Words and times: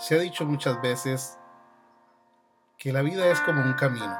Se 0.00 0.14
ha 0.14 0.18
dicho 0.18 0.46
muchas 0.46 0.80
veces 0.80 1.38
que 2.78 2.90
la 2.90 3.02
vida 3.02 3.26
es 3.26 3.38
como 3.42 3.60
un 3.60 3.74
camino. 3.74 4.18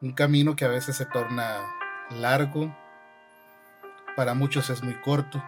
Un 0.00 0.12
camino 0.12 0.54
que 0.54 0.64
a 0.64 0.68
veces 0.68 0.96
se 0.96 1.04
torna 1.06 1.68
largo, 2.10 2.72
para 4.14 4.34
muchos 4.34 4.70
es 4.70 4.80
muy 4.80 4.94
corto. 5.00 5.42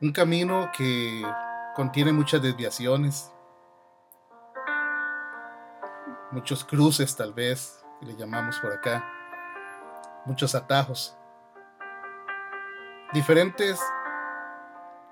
Un 0.00 0.12
camino 0.12 0.70
que 0.74 1.22
contiene 1.76 2.14
muchas 2.14 2.40
desviaciones, 2.40 3.30
muchos 6.30 6.64
cruces 6.64 7.14
tal 7.14 7.34
vez, 7.34 7.84
le 8.00 8.16
llamamos 8.16 8.58
por 8.60 8.72
acá, 8.72 9.04
muchos 10.24 10.54
atajos, 10.54 11.14
diferentes 13.12 13.78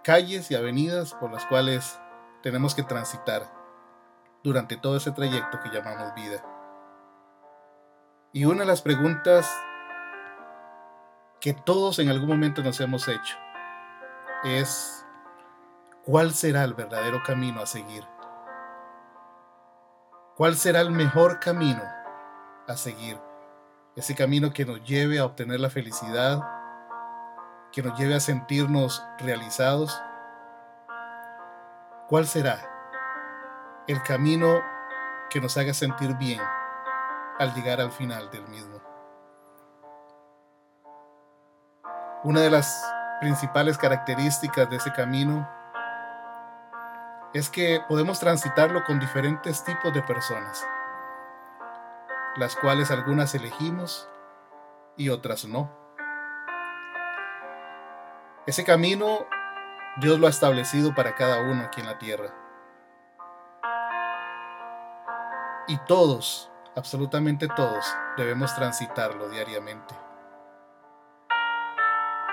calles 0.02 0.50
y 0.50 0.54
avenidas 0.54 1.14
por 1.14 1.30
las 1.30 1.44
cuales 1.46 2.00
tenemos 2.42 2.74
que 2.74 2.82
transitar 2.82 3.46
durante 4.42 4.76
todo 4.76 4.96
ese 4.96 5.12
trayecto 5.12 5.60
que 5.60 5.70
llamamos 5.70 6.14
vida. 6.14 6.42
Y 8.32 8.44
una 8.44 8.60
de 8.60 8.66
las 8.66 8.82
preguntas 8.82 9.50
que 11.40 11.52
todos 11.52 11.98
en 11.98 12.08
algún 12.08 12.28
momento 12.28 12.62
nos 12.62 12.80
hemos 12.80 13.08
hecho 13.08 13.36
es, 14.44 15.04
¿cuál 16.04 16.32
será 16.32 16.64
el 16.64 16.74
verdadero 16.74 17.22
camino 17.24 17.60
a 17.60 17.66
seguir? 17.66 18.04
¿Cuál 20.36 20.56
será 20.56 20.80
el 20.80 20.90
mejor 20.90 21.40
camino 21.40 21.82
a 22.66 22.76
seguir? 22.76 23.18
Ese 23.96 24.14
camino 24.14 24.52
que 24.52 24.64
nos 24.64 24.82
lleve 24.84 25.18
a 25.18 25.26
obtener 25.26 25.60
la 25.60 25.68
felicidad, 25.68 26.40
que 27.72 27.82
nos 27.82 27.98
lleve 27.98 28.14
a 28.14 28.20
sentirnos 28.20 29.04
realizados? 29.18 30.02
¿Cuál 32.08 32.26
será 32.26 32.58
el 33.86 34.02
camino 34.02 34.62
que 35.30 35.40
nos 35.40 35.56
haga 35.56 35.72
sentir 35.72 36.16
bien 36.16 36.40
al 37.38 37.54
llegar 37.54 37.80
al 37.80 37.92
final 37.92 38.30
del 38.30 38.46
mismo? 38.48 38.80
Una 42.22 42.40
de 42.40 42.50
las 42.50 42.84
principales 43.20 43.78
características 43.78 44.68
de 44.68 44.76
ese 44.76 44.92
camino 44.92 45.48
es 47.32 47.48
que 47.48 47.80
podemos 47.88 48.18
transitarlo 48.18 48.84
con 48.84 48.98
diferentes 48.98 49.64
tipos 49.64 49.94
de 49.94 50.02
personas, 50.02 50.66
las 52.36 52.56
cuales 52.56 52.90
algunas 52.90 53.34
elegimos 53.34 54.08
y 54.96 55.08
otras 55.08 55.44
no. 55.44 55.79
Ese 58.46 58.64
camino 58.64 59.26
Dios 59.98 60.18
lo 60.18 60.26
ha 60.26 60.30
establecido 60.30 60.94
para 60.94 61.14
cada 61.14 61.42
uno 61.42 61.62
aquí 61.64 61.80
en 61.80 61.86
la 61.86 61.98
tierra. 61.98 62.34
Y 65.68 65.76
todos, 65.86 66.50
absolutamente 66.74 67.48
todos, 67.48 67.84
debemos 68.16 68.54
transitarlo 68.54 69.28
diariamente. 69.28 69.94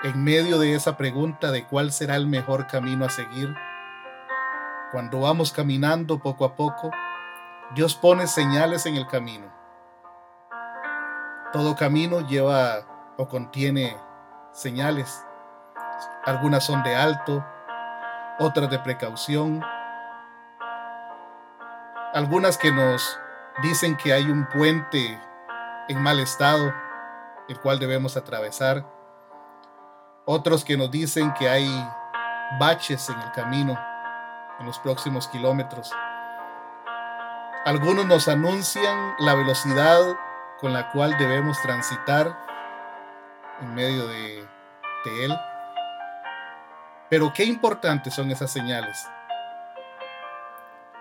En 0.03 0.23
medio 0.23 0.59
de 0.59 0.75
esa 0.75 0.95
pregunta 0.95 1.51
de 1.51 1.67
cuál 1.67 1.91
será 1.91 2.15
el 2.15 2.25
mejor 2.25 2.67
camino 2.67 3.03
a 3.03 3.09
seguir, 3.09 3.53
cuando 4.91 5.19
vamos 5.19 5.51
caminando 5.51 6.19
poco 6.19 6.45
a 6.45 6.55
poco, 6.55 6.89
Dios 7.75 7.95
pone 7.95 8.27
señales 8.27 8.85
en 8.85 8.95
el 8.95 9.07
camino. 9.07 9.53
Todo 11.51 11.75
camino 11.75 12.21
lleva 12.21 13.13
o 13.17 13.27
contiene 13.27 13.97
señales 14.53 15.26
algunas 16.27 16.65
son 16.65 16.83
de 16.83 16.93
alto, 16.93 17.43
otras 18.37 18.69
de 18.69 18.77
precaución. 18.79 19.63
Algunas 22.13 22.57
que 22.57 22.69
nos 22.69 23.17
dicen 23.63 23.95
que 23.95 24.11
hay 24.11 24.29
un 24.29 24.45
puente 24.49 25.17
en 25.87 26.03
mal 26.03 26.19
estado, 26.19 26.73
el 27.47 27.57
cual 27.61 27.79
debemos 27.79 28.17
atravesar. 28.17 28.85
Otros 30.25 30.65
que 30.65 30.75
nos 30.75 30.91
dicen 30.91 31.33
que 31.33 31.47
hay 31.47 31.89
baches 32.59 33.09
en 33.09 33.17
el 33.21 33.31
camino, 33.31 33.79
en 34.59 34.65
los 34.65 34.79
próximos 34.79 35.29
kilómetros. 35.29 35.93
Algunos 37.63 38.05
nos 38.05 38.27
anuncian 38.27 39.15
la 39.19 39.33
velocidad 39.33 40.17
con 40.59 40.73
la 40.73 40.91
cual 40.91 41.17
debemos 41.17 41.61
transitar 41.61 42.37
en 43.61 43.73
medio 43.73 44.07
de, 44.07 44.45
él. 45.23 45.33
Pero 47.09 47.31
qué 47.33 47.45
importantes 47.45 48.13
son 48.13 48.31
esas 48.31 48.51
señales. 48.51 49.07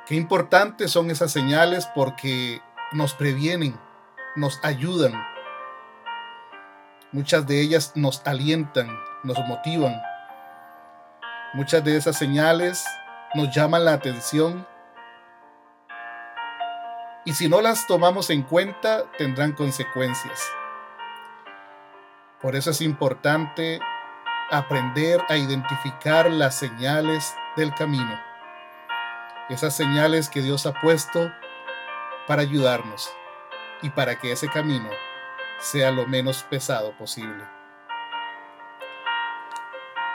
Qué 0.06 0.14
importantes 0.14 0.92
son 0.92 1.10
esas 1.10 1.32
señales 1.32 1.86
porque 1.94 2.62
nos 2.92 3.14
previenen, 3.14 3.76
nos 4.36 4.60
ayudan. 4.62 5.12
Muchas 7.10 7.46
de 7.46 7.60
ellas 7.60 7.92
nos 7.96 8.24
alientan, 8.24 8.88
nos 9.24 9.38
motivan. 9.48 10.00
Muchas 11.54 11.82
de 11.82 11.96
esas 11.96 12.16
señales 12.16 12.84
nos 13.34 13.52
llaman 13.52 13.84
la 13.84 13.94
atención. 13.94 14.64
Y 17.24 17.32
si 17.32 17.48
no 17.48 17.60
las 17.60 17.88
tomamos 17.88 18.30
en 18.30 18.42
cuenta, 18.42 19.10
tendrán 19.18 19.52
consecuencias. 19.52 20.40
Por 22.40 22.54
eso 22.54 22.70
es 22.70 22.80
importante 22.80 23.80
aprender 24.50 25.20
a 25.28 25.36
identificar 25.36 26.30
las 26.30 26.58
señales 26.58 27.34
del 27.56 27.74
camino. 27.74 28.20
Esas 29.48 29.76
señales 29.76 30.28
que 30.28 30.42
Dios 30.42 30.66
ha 30.66 30.72
puesto 30.80 31.32
para 32.26 32.42
ayudarnos 32.42 33.10
y 33.82 33.90
para 33.90 34.18
que 34.18 34.32
ese 34.32 34.48
camino 34.48 34.88
sea 35.58 35.90
lo 35.90 36.06
menos 36.06 36.42
pesado 36.44 36.92
posible. 36.96 37.44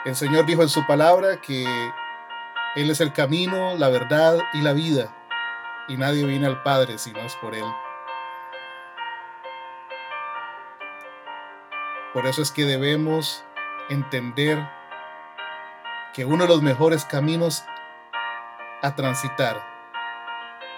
El 0.04 0.16
Señor 0.16 0.46
dijo 0.46 0.62
en 0.62 0.68
su 0.68 0.86
palabra 0.86 1.40
que 1.40 1.64
Él 2.74 2.90
es 2.90 3.00
el 3.00 3.12
camino, 3.12 3.76
la 3.76 3.88
verdad 3.88 4.38
y 4.52 4.60
la 4.60 4.72
vida, 4.72 5.14
y 5.88 5.96
nadie 5.96 6.24
viene 6.24 6.46
al 6.46 6.62
Padre 6.62 6.98
si 6.98 7.12
no 7.12 7.20
es 7.20 7.36
por 7.36 7.54
Él. 7.54 7.64
Por 12.12 12.26
eso 12.26 12.42
es 12.42 12.50
que 12.50 12.64
debemos 12.64 13.44
entender 13.88 14.68
que 16.14 16.24
uno 16.24 16.44
de 16.44 16.48
los 16.48 16.62
mejores 16.62 17.04
caminos 17.04 17.64
a 18.82 18.94
transitar 18.94 19.62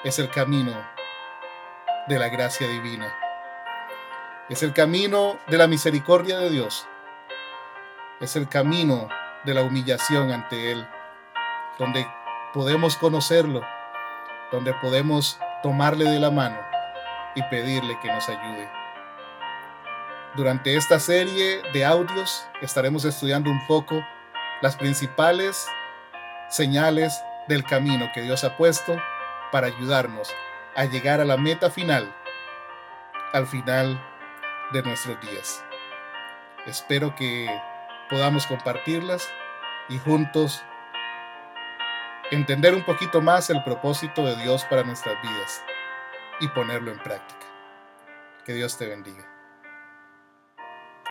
es 0.05 0.19
el 0.19 0.31
camino 0.31 0.73
de 2.07 2.19
la 2.19 2.29
gracia 2.29 2.69
divina. 2.69 3.15
Es 4.49 4.63
el 4.63 4.73
camino 4.73 5.39
de 5.47 5.59
la 5.59 5.67
misericordia 5.67 6.39
de 6.39 6.51
Dios. 6.51 6.87
Es 8.21 8.37
el 8.37 8.49
camino 8.49 9.09
de 9.45 9.55
la 9.55 9.63
humillación 9.63 10.31
ante 10.31 10.73
Él, 10.73 10.87
donde 11.79 12.07
podemos 12.53 12.97
conocerlo, 12.97 13.63
donde 14.53 14.75
podemos 14.75 15.39
tomarle 15.63 16.05
de 16.05 16.21
la 16.21 16.31
mano 16.31 16.59
y 17.35 17.43
pedirle 17.45 17.99
que 18.01 18.13
nos 18.13 18.29
ayude. 18.29 18.84
Durante 20.37 20.77
esta 20.77 20.99
serie 20.99 21.63
de 21.73 21.85
audios 21.85 22.45
estaremos 22.61 23.05
estudiando 23.05 23.51
un 23.51 23.65
poco 23.69 24.05
las 24.63 24.75
principales 24.75 25.69
señales 26.49 27.23
del 27.47 27.63
camino 27.63 28.11
que 28.13 28.23
Dios 28.23 28.43
ha 28.43 28.57
puesto 28.57 29.01
para 29.53 29.69
ayudarnos 29.69 30.35
a 30.75 30.87
llegar 30.87 31.21
a 31.21 31.25
la 31.25 31.37
meta 31.37 31.71
final, 31.71 32.13
al 33.33 33.47
final 33.47 34.05
de 34.73 34.83
nuestros 34.83 35.21
días. 35.21 35.65
Espero 36.67 37.15
que 37.15 37.49
podamos 38.11 38.49
compartirlas 38.49 39.29
y 39.89 39.99
juntos 39.99 40.65
entender 42.33 42.75
un 42.75 42.83
poquito 42.83 43.23
más 43.23 43.51
el 43.51 43.63
propósito 43.63 44.25
de 44.25 44.35
Dios 44.43 44.65
para 44.65 44.83
nuestras 44.83 45.21
vidas 45.23 45.63
y 46.41 46.49
ponerlo 46.49 46.91
en 46.91 46.99
práctica. 46.99 47.47
Que 48.45 48.53
Dios 48.55 48.77
te 48.77 48.87
bendiga. 48.87 49.34